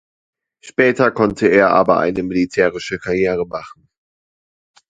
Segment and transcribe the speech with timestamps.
[0.63, 3.87] Später konnte er aber eine militärische Karriere machen.